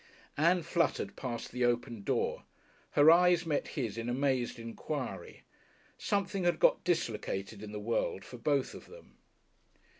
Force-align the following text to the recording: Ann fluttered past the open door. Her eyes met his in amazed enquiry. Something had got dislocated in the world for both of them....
Ann 0.39 0.63
fluttered 0.63 1.15
past 1.15 1.51
the 1.51 1.63
open 1.63 2.01
door. 2.01 2.45
Her 2.93 3.11
eyes 3.11 3.45
met 3.45 3.67
his 3.77 3.99
in 3.99 4.09
amazed 4.09 4.57
enquiry. 4.57 5.43
Something 5.95 6.43
had 6.43 6.57
got 6.57 6.83
dislocated 6.83 7.61
in 7.61 7.71
the 7.71 7.79
world 7.79 8.25
for 8.25 8.37
both 8.39 8.73
of 8.73 8.87
them.... 8.87 9.17